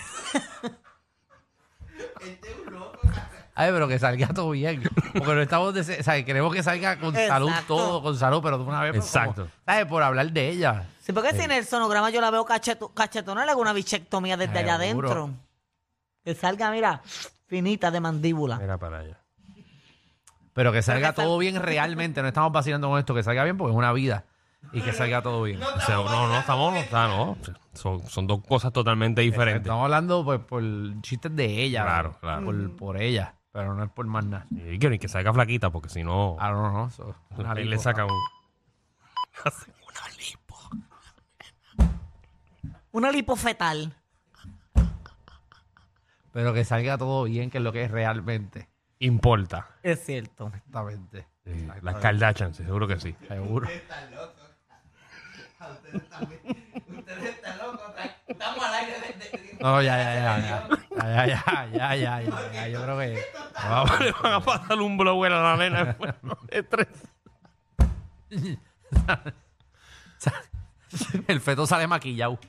Ay, 3.59 3.71
pero 3.73 3.87
que 3.87 3.99
salga 3.99 4.27
todo 4.27 4.51
bien. 4.51 4.81
Porque 5.13 5.33
no 5.35 5.41
estamos 5.41 5.73
de, 5.73 5.81
o 5.81 6.03
sea, 6.03 6.23
queremos 6.23 6.53
que 6.53 6.63
salga 6.63 6.97
con 6.99 7.13
salud 7.13 7.49
Exacto. 7.49 7.75
todo, 7.75 8.01
con 8.01 8.17
salud, 8.17 8.39
pero 8.41 8.57
de 8.57 8.63
una 8.63 8.81
vez. 8.81 8.91
pues, 8.93 9.05
Exacto. 9.05 9.41
como, 9.43 9.49
¿Sabes? 9.65 9.85
Por 9.85 10.01
hablar 10.03 10.31
de 10.31 10.49
ella. 10.49 10.85
Sí, 11.01 11.11
porque 11.11 11.31
si 11.33 11.41
en 11.41 11.51
el 11.51 11.65
sonograma 11.65 12.09
yo 12.09 12.21
la 12.21 12.31
veo 12.31 12.45
cacheto- 12.45 12.93
cachetona, 12.93 13.43
le 13.45 13.51
hago 13.51 13.61
una 13.61 13.73
bichectomía 13.73 14.37
desde 14.37 14.59
allá 14.59 14.77
Seguro. 14.79 15.09
adentro. 15.09 15.33
Que 16.23 16.35
salga, 16.35 16.71
mira, 16.71 17.01
finita 17.47 17.91
de 17.91 17.99
mandíbula. 17.99 18.57
Mira 18.59 18.77
para 18.77 18.99
allá. 18.99 19.17
Pero 20.53 20.71
que 20.71 20.81
salga 20.81 21.09
que 21.11 21.15
sal- 21.17 21.25
todo 21.25 21.37
bien 21.37 21.61
realmente. 21.61 22.21
No 22.21 22.27
estamos 22.27 22.51
vacilando 22.51 22.89
con 22.89 22.99
esto. 22.99 23.13
Que 23.13 23.23
salga 23.23 23.43
bien 23.43 23.57
porque 23.57 23.71
es 23.71 23.77
una 23.77 23.91
vida. 23.93 24.25
Y 24.73 24.81
que 24.81 24.91
salga 24.93 25.21
todo 25.21 25.43
bien. 25.43 25.61
O 25.63 25.79
sea, 25.81 25.95
no, 25.95 26.27
no, 26.27 26.37
estamos, 26.39 26.73
no, 26.73 26.79
está, 26.79 27.07
no. 27.07 27.37
Son, 27.73 28.05
son 28.07 28.27
dos 28.27 28.41
cosas 28.45 28.73
totalmente 28.73 29.21
diferentes. 29.21 29.61
Estamos 29.63 29.83
hablando 29.85 30.23
pues, 30.25 30.39
por 30.41 30.61
chistes 31.01 31.33
de 31.35 31.63
ella. 31.63 31.83
Claro, 31.83 32.17
claro. 32.19 32.45
Por, 32.45 32.75
por 32.75 33.01
ella. 33.01 33.35
Pero 33.51 33.73
no 33.73 33.83
es 33.83 33.89
por 33.91 34.05
más 34.05 34.25
nada. 34.25 34.45
Y 34.51 34.77
que, 34.77 35.07
salga 35.07 35.33
flaquita, 35.33 35.69
porque 35.71 35.89
si 35.89 36.03
no, 36.03 36.37
Ah, 36.39 36.51
no, 36.51 36.71
no. 36.71 36.87
eso- 36.87 37.15
una 37.37 37.51
ahí 37.53 37.63
lipo. 37.63 37.71
le 37.71 37.77
saca 37.79 38.05
un. 38.05 38.11
Una 42.91 43.11
lipofetal. 43.11 43.95
Pero 46.33 46.53
que 46.53 46.63
salga 46.65 46.97
todo 46.97 47.23
bien, 47.23 47.49
que 47.49 47.57
es 47.57 47.63
lo 47.63 47.71
que 47.71 47.83
es 47.83 47.91
realmente. 47.91 48.69
Importa. 48.99 49.67
Es 49.83 50.03
cierto. 50.05 50.47
Exactamente. 50.47 51.27
Sí, 51.45 51.67
Las 51.81 51.95
Kardashian, 51.95 52.53
sí, 52.53 52.63
seguro 52.63 52.87
que 52.87 52.99
sí. 52.99 53.15
Seguro. 53.27 53.67
No, 59.59 59.81
ya, 59.81 59.97
ya, 59.97 60.13
ya, 60.15 60.21
ya. 60.21 60.39
Ya, 60.39 60.67
ya, 60.69 60.78
ya, 61.03 61.25
ya, 61.27 61.67
ya, 61.73 61.95
ya, 61.95 62.21
ya. 62.53 62.67
Yo 62.67 62.83
creo 62.83 62.97
que. 62.97 63.19
Le 64.03 64.11
van 64.23 64.33
a 64.33 64.39
pasar 64.39 64.79
un 64.79 64.97
blower 64.97 65.33
a 65.33 65.41
la 65.41 65.57
nena 65.57 65.83
después 65.85 66.13
de 66.49 66.63
tres. 66.63 66.87
El 71.27 71.41
feto 71.41 71.65
sale 71.67 71.87
maquillado. 71.87 72.39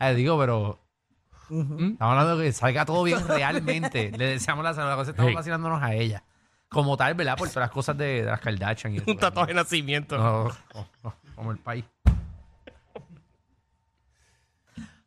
Eh, 0.00 0.14
digo, 0.14 0.38
pero. 0.38 0.80
Estamos 1.48 1.96
hablando 2.00 2.38
de 2.38 2.46
que 2.46 2.52
salga 2.52 2.84
todo 2.84 3.04
bien 3.04 3.26
realmente. 3.28 4.10
Le 4.16 4.26
deseamos 4.30 4.64
la 4.64 4.74
salud. 4.74 4.90
La 4.90 4.96
cosa 4.96 5.10
estamos 5.12 5.30
Sí. 5.30 5.34
vacilándonos 5.36 5.80
a 5.82 5.94
ella. 5.94 6.24
Como 6.68 6.96
tal, 6.96 7.14
¿verdad? 7.14 7.36
Por 7.36 7.48
todas 7.48 7.62
las 7.62 7.70
cosas 7.70 7.96
de, 7.96 8.22
de 8.22 8.24
las 8.24 8.40
Kardashian. 8.40 8.94
Y 8.94 8.96
eso, 8.98 9.10
Un 9.10 9.16
tatuaje 9.16 9.52
de 9.52 9.54
nacimiento. 9.54 10.18
No, 10.18 10.44
no, 10.74 10.88
no, 11.04 11.14
como 11.36 11.52
el 11.52 11.58
país. 11.58 11.84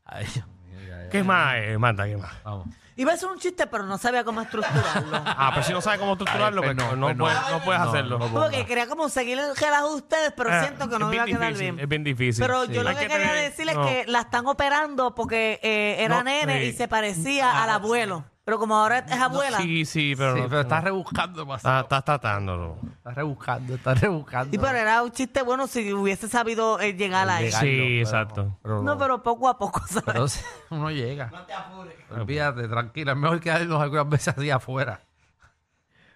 Ay, 0.05 0.25
Dios 0.33 0.45
mío, 0.65 0.79
ya, 0.87 1.03
ya. 1.03 1.09
¿Qué 1.09 1.23
más, 1.23 1.55
eh, 1.57 1.77
Manda? 1.77 2.05
¿Qué 2.05 2.17
más? 2.17 2.31
Vamos. 2.43 2.67
Iba 2.95 3.13
a 3.13 3.17
ser 3.17 3.29
un 3.29 3.39
chiste, 3.39 3.65
pero 3.67 3.85
no 3.85 3.97
sabía 3.97 4.23
cómo 4.25 4.41
estructurarlo. 4.41 5.21
Ah, 5.25 5.51
pero 5.53 5.65
si 5.65 5.71
no 5.71 5.79
sabes 5.81 5.99
cómo 5.99 6.13
estructurarlo, 6.13 6.61
Ay, 6.61 6.73
pues 6.73 6.75
pues 6.75 6.89
no, 6.89 6.95
no, 6.95 7.13
no, 7.13 7.25
pues 7.25 7.33
no. 7.35 7.41
puedes, 7.43 7.51
no 7.59 7.63
puedes 7.65 7.81
No, 7.81 7.89
hacerlo. 7.89 8.19
no 8.19 8.27
Porque 8.33 8.65
quería 8.65 8.87
como 8.87 9.07
seguir 9.07 9.39
el 9.39 9.55
relajo 9.55 9.89
de 9.91 9.95
ustedes, 9.95 10.33
pero 10.35 10.49
Ah, 10.51 10.61
siento 10.61 10.89
que 10.89 10.99
no 10.99 11.07
me 11.07 11.15
iba 11.15 11.23
a 11.23 11.27
quedar 11.27 11.41
difícil, 11.53 11.71
bien. 11.71 11.79
Es 11.79 11.87
bien 11.87 12.03
difícil. 12.03 12.43
Pero 12.45 12.65
Sí. 12.65 12.73
yo 12.73 12.83
lo 12.83 12.89
que, 12.89 12.95
quería 13.07 13.17
tener- 13.17 13.35
decirles 13.35 13.75
no. 13.75 13.87
es 13.87 14.05
que 14.05 14.11
la 14.11 14.19
están 14.21 14.47
operando 14.47 15.15
porque 15.15 15.59
eh, 15.63 15.95
era 16.03 16.17
No, 16.17 16.23
nene 16.23 16.59
sí. 16.61 16.65
y 16.67 16.73
se 16.73 16.87
parecía 16.89 17.63
al 17.63 17.69
abuelo. 17.69 18.25
Pero 18.49 18.57
como 18.57 18.75
ahora 18.75 18.97
es 18.99 19.11
abuela. 19.11 19.57
Sí, 19.59 19.85
sí, 19.85 20.15
pero. 20.17 20.33
Sí, 20.35 20.41
no- 20.41 20.49
pero 20.49 20.61
estás 20.61 20.83
rebuscando 20.83 21.29
Estás 21.41 21.45
demasiado. 21.45 21.81
estás 21.81 22.03
tratándolo. 22.03 22.77
Estás 22.97 23.13
rebuscando, 23.13 23.75
estás 23.75 24.01
rebuscando. 24.01 24.51
Sí, 24.51 24.57
pero 24.57 24.75
era 24.75 25.03
un 25.03 25.11
chiste 25.11 25.43
bueno 25.43 25.67
si 25.67 25.93
hubiese 25.93 26.27
sabido 26.27 26.79
eh, 26.79 26.93
llegar 26.93 27.29
ahí. 27.29 27.45
Llegarlo, 27.45 27.69
Sí, 27.69 27.77
pero- 27.77 27.99
exacto. 28.01 28.57
pero 28.63 28.81
No, 28.81 28.97
pero 28.97 29.21
poco 29.21 29.47
a 29.49 29.59
poco, 29.59 29.81
¿sabes? 29.87 30.03
pero 30.03 30.25
uno 30.71 30.89
llega. 30.89 31.27
No 31.31 31.43
te 31.43 31.53
apures. 31.53 31.93
Olvídate, 32.09 32.67
tranquila. 32.67 33.11
Es 33.11 33.17
mejor 33.19 33.39
quedarnos 33.39 33.79
algunas 33.81 34.09
veces 34.09 34.35
así 34.35 34.49
afuera. 34.49 35.01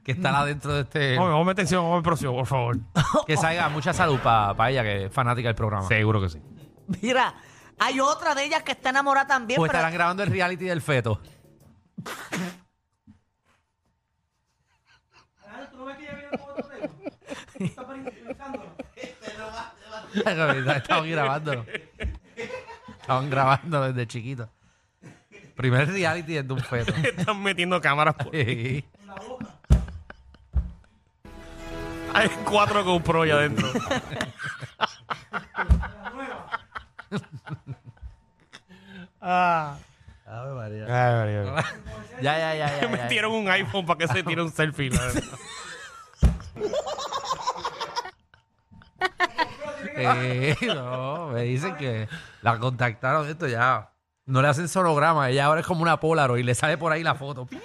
Que 0.03 0.13
estar 0.13 0.33
adentro 0.33 0.73
de 0.73 0.81
este. 0.81 1.15
Vamos, 1.17 1.31
vamos 1.33 1.51
atención, 1.51 1.83
vamos 1.83 1.97
al 1.97 2.03
próximo, 2.03 2.33
por 2.33 2.47
favor. 2.47 2.77
Que 3.27 3.37
salga 3.37 3.69
mucha 3.69 3.93
salud 3.93 4.19
para 4.19 4.69
ella, 4.71 4.81
que 4.81 5.05
es 5.05 5.13
fanática 5.13 5.49
del 5.49 5.55
programa. 5.55 5.87
Seguro 5.87 6.19
que 6.19 6.29
sí. 6.29 6.41
Mira, 7.01 7.35
hay 7.79 7.99
otra 7.99 8.33
de 8.35 8.43
ellas 8.43 8.63
que 8.63 8.71
está 8.73 8.89
enamorada 8.89 9.27
también, 9.27 9.57
Pues 9.59 9.69
pero 9.69 9.77
estarán 9.79 9.93
grabando 9.93 10.23
el 10.23 10.29
reality 10.31 10.65
del 10.65 10.81
feto. 10.81 11.21
Estaban 20.75 21.09
grabándolo. 21.09 21.65
Estaban 23.01 23.29
grabando 23.29 23.81
desde 23.91 24.07
chiquito. 24.07 24.49
Primer 25.55 25.87
reality 25.87 26.33
desde 26.33 26.53
un 26.53 26.59
feto. 26.59 26.93
Están 26.95 27.41
metiendo 27.41 27.79
cámaras 27.81 28.15
por... 28.15 28.31
Sí. 28.35 28.83
Hay 32.13 32.29
cuatro 32.45 32.83
GoPro 32.83 33.23
allá 33.23 33.35
adentro. 33.35 33.67
ah. 39.21 39.77
Ave 40.25 40.53
María. 40.53 40.85
Ay, 40.85 41.13
María. 41.15 41.43
Ya, 42.21 42.37
ya, 42.37 42.55
ya, 42.55 42.67
ya. 42.67 42.81
ya. 42.81 42.87
Metieron 42.87 43.31
un 43.33 43.42
iPhone 43.53 43.85
para 43.85 43.97
que 43.97 44.07
se 44.07 44.23
tire 44.23 44.41
un 44.41 44.51
selfie. 44.51 44.89
¿no? 44.89 44.99
Eh, 49.95 50.55
no, 50.67 51.27
me 51.29 51.43
dicen 51.43 51.75
que 51.75 52.07
la 52.41 52.57
contactaron 52.59 53.29
esto 53.29 53.47
ya. 53.47 53.91
No 54.25 54.41
le 54.41 54.47
hacen 54.47 54.67
sonograma, 54.69 55.29
ella 55.29 55.45
ahora 55.45 55.61
es 55.61 55.67
como 55.67 55.81
una 55.81 55.99
Polaroid 55.99 56.39
y 56.39 56.43
le 56.43 56.55
sale 56.55 56.77
por 56.77 56.91
ahí 56.91 57.03
la 57.03 57.15
foto. 57.15 57.47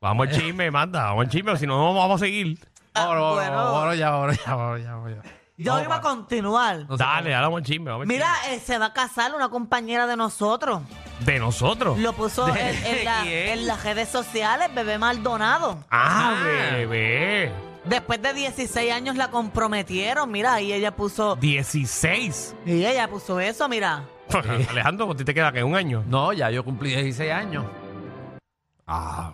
Vamos 0.00 0.28
al 0.28 0.34
chisme, 0.34 0.70
manda. 0.70 1.04
Vamos 1.06 1.24
al 1.24 1.30
chisme, 1.30 1.50
o 1.52 1.56
si 1.56 1.66
no, 1.66 1.76
no 1.78 1.94
vamos 1.94 2.22
a 2.22 2.24
seguir. 2.26 2.58
Vámonos, 2.94 3.34
bueno. 3.34 3.56
vámonos 3.56 3.98
ya, 3.98 4.10
vámonos 4.10 4.36
ya, 4.44 4.54
vámonos 4.54 4.82
ya, 4.82 4.94
vámonos 4.94 5.24
ya. 5.24 5.30
Yo 5.56 5.80
iba 5.82 5.96
a 5.96 6.00
continuar. 6.00 6.86
No 6.88 6.96
sé 6.96 7.02
Dale, 7.04 7.30
dale, 7.30 7.42
vamos 7.44 7.58
al 7.58 7.64
chisme. 7.64 7.90
Vamos 7.90 8.02
al 8.02 8.08
Mira, 8.08 8.28
eh, 8.50 8.60
se 8.60 8.78
va 8.78 8.86
a 8.86 8.92
casar 8.92 9.34
una 9.34 9.48
compañera 9.48 10.06
de 10.06 10.16
nosotros. 10.16 10.82
chisme. 10.88 11.32
De 11.32 11.38
nosotros. 11.38 11.98
Lo 11.98 12.12
puso 12.12 12.46
en, 12.54 12.56
en 12.84 13.04
la- 13.04 13.22
quién? 13.22 13.48
en 13.58 13.66
las 13.66 13.82
redes 13.84 14.08
sociales, 14.08 14.68
bebé 14.74 14.98
Maldonado. 14.98 15.84
Ah, 15.90 16.34
bebé. 16.74 17.50
Después 17.84 18.20
de 18.20 18.34
16 18.34 18.92
años 18.92 19.16
la 19.16 19.30
comprometieron, 19.30 20.30
mira, 20.30 20.60
y 20.60 20.72
ella 20.72 20.94
puso, 20.94 21.36
16. 21.36 22.56
y 22.66 22.84
ella 22.84 23.08
puso 23.08 23.38
eso, 23.40 23.68
mira. 23.68 24.02
Alejandro, 24.70 25.10
¿a 25.12 25.14
ti 25.16 25.24
te 25.24 25.32
queda 25.32 25.52
que 25.52 25.62
un 25.62 25.76
año? 25.76 26.02
No, 26.08 26.32
ya 26.32 26.50
yo 26.50 26.64
cumplí 26.64 26.90
16 26.90 27.30
años. 27.32 27.64
Ah. 28.86 29.32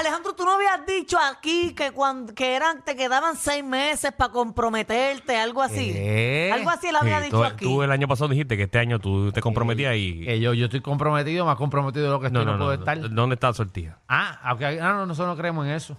Alejandro, 0.00 0.32
tú 0.34 0.44
no 0.44 0.52
habías 0.52 0.84
dicho 0.86 1.18
aquí 1.18 1.74
que 1.74 1.90
cuando 1.92 2.34
que 2.34 2.54
eran, 2.54 2.84
te 2.84 2.96
quedaban 2.96 3.36
seis 3.36 3.62
meses 3.64 4.12
para 4.12 4.32
comprometerte, 4.32 5.36
algo 5.38 5.62
así. 5.62 5.92
¿Qué? 5.92 6.50
Algo 6.52 6.70
así 6.70 6.88
él 6.88 6.96
había 6.96 7.18
Sí, 7.18 7.24
dicho 7.26 7.36
tú, 7.38 7.44
aquí. 7.44 7.64
tú 7.64 7.82
el 7.82 7.90
año 7.92 8.08
pasado 8.08 8.28
dijiste 8.28 8.56
que 8.56 8.64
este 8.64 8.78
año 8.78 8.98
tú 8.98 9.32
te 9.32 9.40
comprometías 9.40 9.94
y... 9.96 10.24
Que 10.24 10.40
yo, 10.40 10.54
yo 10.54 10.66
estoy 10.66 10.80
comprometido, 10.80 11.44
más 11.46 11.56
comprometido 11.56 12.06
de 12.06 12.10
lo 12.10 12.20
que 12.20 12.26
estoy, 12.28 12.44
no, 12.44 12.56
puedo 12.58 12.72
estar. 12.72 12.98
¿Dónde 13.10 13.34
está 13.34 13.48
la 13.48 13.54
sortija? 13.54 13.98
Ah, 14.08 14.38
aunque- 14.44 14.80
ah, 14.80 14.92
no, 14.92 15.06
nosotros 15.06 15.34
no 15.34 15.40
creemos 15.40 15.66
en 15.66 15.72
eso. 15.72 15.96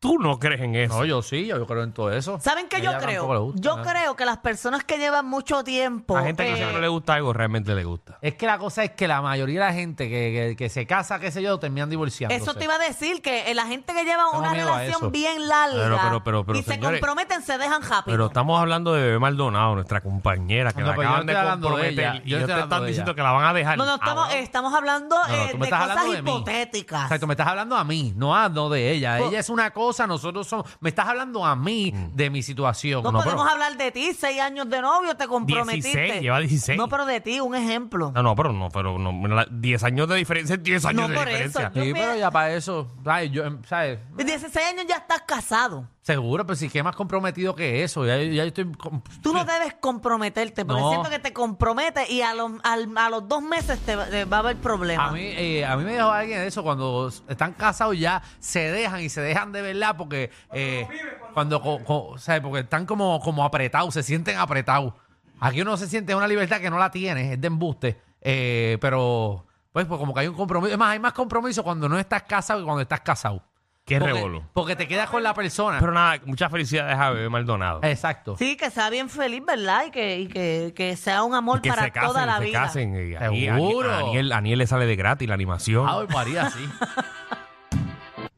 Tú 0.00 0.18
no 0.18 0.38
crees 0.38 0.62
en 0.62 0.74
eso. 0.76 0.94
No, 1.00 1.04
yo 1.04 1.20
sí, 1.20 1.44
yo, 1.44 1.58
yo 1.58 1.66
creo 1.66 1.82
en 1.82 1.92
todo 1.92 2.10
eso. 2.10 2.40
¿Saben 2.40 2.68
qué 2.70 2.80
yo 2.80 2.88
ella 2.88 2.98
creo? 3.00 3.08
tampoco 3.20 3.34
le 3.34 3.40
gusta, 3.40 3.60
yo 3.60 3.76
¿no? 3.76 3.82
creo 3.82 4.16
que 4.16 4.24
las 4.24 4.38
personas 4.38 4.82
que 4.82 4.96
llevan 4.96 5.26
mucho 5.26 5.62
tiempo. 5.62 6.16
a 6.16 6.22
gente 6.22 6.42
que 6.42 6.52
eh, 6.52 6.56
si 6.66 6.72
no 6.72 6.80
le 6.80 6.88
gusta 6.88 7.12
algo, 7.14 7.34
realmente 7.34 7.74
le 7.74 7.84
gusta. 7.84 8.16
Es 8.22 8.34
que 8.36 8.46
la 8.46 8.56
cosa 8.56 8.82
es 8.82 8.92
que 8.92 9.06
la 9.06 9.20
mayoría 9.20 9.60
de 9.60 9.66
la 9.66 9.72
gente 9.74 10.08
que, 10.08 10.32
que- 10.48 10.56
que 10.56 10.68
se 10.70 10.86
casa, 10.86 11.18
qué 11.20 11.30
sé 11.30 11.42
yo, 11.42 11.58
terminan 11.58 11.90
divorciándose. 11.90 12.42
Eso 12.42 12.54
te 12.54 12.64
iba 12.64 12.76
a 12.76 12.78
decir, 12.78 13.20
que 13.20 13.50
eh, 13.50 13.54
la 13.54 13.66
gente 13.66 13.92
que 13.92 14.04
lleva 14.04 14.30
una 14.30 14.52
miedo 14.52 14.72
a 14.72 14.78
relación 14.80 15.12
bien 15.12 15.46
larga 15.46 15.76
Pero, 15.76 15.98
pero, 16.02 16.24
pero, 16.24 16.44
pero, 16.46 16.58
y 16.58 16.62
se 16.62 16.72
señores, 16.72 16.98
comprometen, 16.98 17.42
se 17.42 17.58
dejan 17.58 17.82
rápido. 17.82 18.04
Pero 18.14 18.26
estamos 18.28 18.58
hablando 18.58 18.94
de 18.94 19.02
Bebé 19.02 19.18
Maldonado, 19.18 19.74
nuestra 19.74 20.00
compañera, 20.00 20.72
que 20.72 20.80
No, 20.80 20.86
la 20.86 20.92
pero 20.96 21.02
yo 21.02 21.08
acaban 21.10 21.26
no 21.26 21.26
de 21.26 21.32
estoy 21.32 21.46
hablando 21.46 21.68
de 21.68 21.72
comprometer 21.74 22.04
ella, 22.04 22.22
y 22.24 22.30
yo 22.30 22.36
ellos 22.38 22.40
estoy 22.40 22.46
te 22.46 22.52
hablando 22.52 22.74
están 22.74 22.80
de 22.80 22.88
diciendo 22.88 23.10
ella. 23.10 23.16
que 23.16 23.22
la 23.22 23.32
van 23.32 23.44
a 23.44 23.52
dejar. 23.52 23.76
no, 23.76 23.84
no, 23.84 23.92
Ah, 23.92 23.96
estamos, 24.00 24.26
bueno. 24.28 24.42
estamos 24.42 24.74
hablando 24.74 25.16
No, 25.16 25.28
no, 25.28 25.34
eh, 25.34 25.48
tú 25.52 25.58
me 25.58 25.60
de 25.60 25.64
estás 25.66 25.80
cosas 25.82 25.90
hablando 25.98 26.12
de 26.14 26.22
mí. 26.22 26.30
hipotéticas. 26.30 27.02
Exacto, 27.02 27.26
me 27.26 27.34
estás 27.34 27.46
hablando 27.48 27.76
a 27.76 27.84
mí, 27.84 28.14
no, 28.16 28.34
a, 28.34 28.48
no 28.48 28.70
de 28.70 28.90
ella. 28.92 29.18
Po- 29.18 29.26
ella 29.28 29.40
es 29.40 29.50
una 29.50 29.70
cosa 29.90 30.06
nosotros 30.06 30.46
somos. 30.46 30.66
Me 30.80 30.88
estás 30.90 31.08
hablando 31.08 31.44
a 31.44 31.54
mí 31.56 31.92
de 32.14 32.30
mi 32.30 32.42
situación. 32.42 33.02
No, 33.02 33.10
no, 33.12 33.18
podemos 33.18 33.42
pero- 33.44 33.52
hablar 33.52 33.76
de 33.76 33.90
ti, 33.90 34.12
seis 34.18 34.40
años 34.40 34.68
de 34.70 34.80
novio, 34.80 35.16
te 35.16 35.26
comprometiste. 35.26 35.88
16, 35.98 36.22
lleva 36.22 36.38
16. 36.40 36.78
No, 36.78 36.88
pero 36.88 37.04
de 37.06 37.20
ti, 37.20 37.40
un 37.40 37.54
ejemplo. 37.54 38.12
No, 38.14 38.22
no, 38.22 38.34
pero 38.34 38.52
no, 38.52 38.68
pero 38.70 38.98
no, 38.98 39.12
la- 39.28 39.46
10 39.50 39.82
años 39.84 40.08
de 40.08 40.16
diferencia, 40.16 40.56
10 40.56 40.84
años 40.84 41.02
No, 41.02 41.08
de 41.08 41.14
por 41.14 41.26
diferencia. 41.26 41.60
eso. 41.62 41.80
Sí, 41.82 41.88
Yo 41.88 41.94
pero 41.94 42.14
ya 42.16 42.30
para 42.30 42.52
eso, 42.54 42.88
¿sabes? 43.04 43.30
Yo, 43.32 43.44
em, 43.44 43.62
¿sabes? 43.64 43.98
De 44.16 44.24
16 44.24 44.66
años 44.66 44.84
ya 44.88 44.96
estás 44.96 45.22
casado. 45.22 45.88
Seguro, 46.10 46.44
pero 46.44 46.56
si 46.56 46.68
qué 46.68 46.82
más 46.82 46.96
comprometido 46.96 47.54
que 47.54 47.84
eso. 47.84 48.04
Ya, 48.04 48.16
ya 48.16 48.24
yo 48.24 48.42
estoy. 48.44 48.72
com- 48.72 49.00
Tú 49.22 49.32
no 49.32 49.44
debes 49.44 49.74
comprometerte, 49.74 50.64
porque 50.64 50.82
No. 50.82 50.90
siento 50.90 51.08
que 51.08 51.20
te 51.20 51.32
comprometes 51.32 52.10
y 52.10 52.22
a 52.22 52.34
los, 52.34 52.50
al- 52.64 52.90
a 52.98 53.10
los 53.10 53.28
dos 53.28 53.40
meses 53.42 53.78
te, 53.80 53.94
va- 53.94 54.06
te 54.06 54.24
va 54.24 54.38
a 54.38 54.40
haber 54.40 54.56
problemas. 54.56 55.10
A 55.10 55.12
mí, 55.12 55.20
eh, 55.22 55.64
a 55.64 55.76
mí 55.76 55.84
me 55.84 55.92
dejó 55.92 56.10
alguien 56.10 56.40
eso 56.40 56.64
cuando 56.64 57.12
están 57.28 57.52
casados 57.52 57.96
ya 57.96 58.22
se 58.40 58.58
dejan 58.72 59.00
y 59.02 59.08
se 59.08 59.20
dejan 59.20 59.52
de 59.52 59.62
verdad 59.62 59.96
porque 59.96 60.30
eh, 60.52 60.88
cuando 61.32 61.62
co- 61.62 61.80
porque 61.84 62.58
están 62.60 62.86
como, 62.86 63.20
como 63.20 63.44
apretados, 63.44 63.94
se 63.94 64.02
sienten 64.02 64.36
apretados. 64.36 64.92
Aquí 65.38 65.60
uno 65.62 65.76
se 65.76 65.86
siente 65.86 66.12
una 66.14 66.26
libertad 66.26 66.60
que 66.60 66.70
no 66.70 66.78
la 66.78 66.90
tiene, 66.90 67.34
es 67.34 67.40
de 67.40 67.46
embuste, 67.46 68.00
eh, 68.20 68.78
pero 68.80 69.46
pues, 69.72 69.86
pues 69.86 70.00
como 70.00 70.12
que 70.12 70.20
hay 70.20 70.26
un 70.26 70.34
compromiso. 70.34 70.72
Es 70.72 70.78
más, 70.78 70.90
hay 70.90 70.98
más 70.98 71.12
compromiso 71.12 71.62
cuando 71.62 71.88
no 71.88 71.98
estás 72.00 72.24
casado 72.24 72.58
que 72.58 72.64
cuando 72.64 72.82
estás 72.82 73.00
casado. 73.00 73.44
Qué 73.90 73.98
porque, 73.98 74.14
revolú. 74.14 74.42
Porque 74.52 74.76
te 74.76 74.86
quedas 74.86 75.10
con 75.10 75.22
la 75.22 75.34
persona. 75.34 75.78
Pero 75.80 75.90
nada, 75.92 76.20
muchas 76.24 76.48
felicidades 76.50 76.96
a 76.96 77.10
Bebé 77.10 77.28
Maldonado. 77.28 77.80
Exacto. 77.82 78.36
Sí, 78.38 78.56
que 78.56 78.70
sea 78.70 78.88
bien 78.88 79.08
feliz, 79.10 79.42
¿verdad? 79.44 79.84
Y 79.86 79.90
que, 79.90 80.20
y 80.20 80.28
que, 80.28 80.72
que 80.76 80.96
sea 80.96 81.24
un 81.24 81.34
amor 81.34 81.60
que 81.60 81.70
para 81.70 81.82
se 81.82 81.90
casen, 81.90 82.08
toda 82.08 82.24
la 82.26 82.38
se 82.38 82.44
vida. 82.44 82.62
casen. 82.62 82.94
y 82.94 83.16
ahí- 83.16 83.44
Seguro. 83.46 83.90
A 83.92 83.98
Aniel, 83.98 84.30
a 84.32 84.36
Aniel 84.36 84.58
le 84.60 84.66
sale 84.68 84.86
de 84.86 84.94
gratis 84.94 85.28
la 85.28 85.34
animación. 85.34 85.86
Ay, 85.88 86.06
María, 86.12 86.50
sí. 86.50 86.64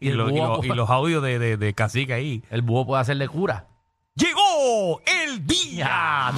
y, 0.00 0.08
el 0.10 0.16
lo- 0.18 0.28
y 0.28 0.32
búho- 0.34 0.58
lo- 0.58 0.64
y 0.64 0.76
los 0.76 0.90
audios 0.90 1.22
de, 1.22 1.38
de, 1.38 1.56
de 1.56 1.74
Cacique 1.74 2.12
ahí. 2.12 2.42
El 2.50 2.60
búho 2.62 2.84
puede 2.86 3.00
hacerle 3.00 3.26
cura. 3.28 3.68
Llegó 4.14 5.00
el 5.24 5.46
día 5.46 6.30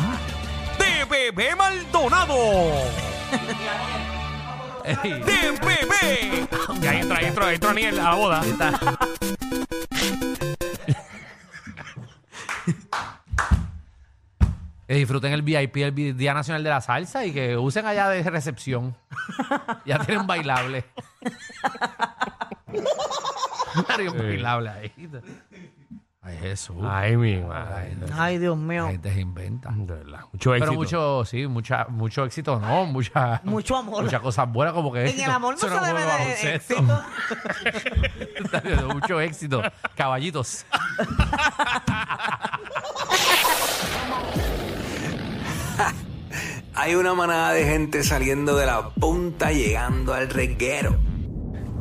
de 0.79 1.05
Bebé 1.05 1.57
Maldonado. 1.57 2.37
Bebé. 4.97 6.49
Y 6.80 6.87
ahí 6.87 7.00
entra, 7.00 7.18
ahí 7.18 7.25
entra, 7.26 7.47
ahí 7.47 7.54
entra 7.54 7.71
Aniel 7.71 8.00
a 8.00 8.02
la 8.02 8.14
boda. 8.14 8.42
Que 14.87 14.95
disfruten 14.95 15.33
el 15.33 15.42
VIP, 15.42 15.76
el 15.76 16.16
Día 16.16 16.33
Nacional 16.33 16.64
de 16.64 16.71
la 16.71 16.80
Salsa 16.80 17.26
y 17.26 17.33
que 17.33 17.59
usen 17.59 17.85
allá 17.85 18.09
de 18.09 18.23
recepción. 18.23 18.97
ya 19.85 19.99
tienen 19.99 20.26
bailable. 20.26 20.85
Hay 23.88 24.09
un 24.09 24.16
bailable 24.16 24.71
ahí. 24.71 24.92
Ay, 26.28 26.37
Jesús. 26.38 26.76
Ay, 26.87 27.16
mi 27.16 27.37
madre. 27.40 27.97
Ay, 28.14 28.38
Dios 28.38 28.56
mío. 28.56 28.85
La 28.85 28.90
gente 28.92 29.12
se 29.14 29.20
inventa. 29.20 29.70
De 29.75 29.94
verdad. 29.94 30.20
Mucho 30.32 30.54
éxito. 30.54 30.66
Pero 30.70 30.73
mucho, 30.78 31.25
sí, 31.25 31.47
mucha, 31.47 31.87
mucho 31.88 32.25
éxito, 32.25 32.61
no, 32.61 32.85
mucha, 32.87 33.40
Mucho 33.44 33.76
amor. 33.76 34.02
muchas 34.04 34.20
cosas 34.20 34.50
buenas 34.52 34.75
como 34.75 34.92
que 34.92 35.00
En 35.00 35.06
éxito. 35.06 35.25
el 35.25 35.30
amor 35.30 35.54
no 35.54 35.66
Eso 35.66 35.68
se 35.80 35.87
debe 35.87 36.00
de 36.00 36.06
baloncesto. 36.06 36.75
éxito. 36.75 37.02
Mucho 38.94 39.20
éxito. 39.20 39.62
Caballitos. 39.94 40.66
Hay 46.75 46.94
una 46.94 47.14
manada 47.14 47.52
de 47.52 47.64
gente 47.64 48.02
saliendo 48.04 48.56
de 48.56 48.66
la 48.66 48.90
punta 48.90 49.50
llegando 49.50 50.14
al 50.14 50.28
reguero. 50.30 50.97